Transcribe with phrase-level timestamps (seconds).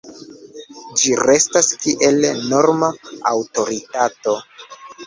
[1.01, 2.91] Ĝi restas kiel norma
[3.35, 4.41] aŭtoritato.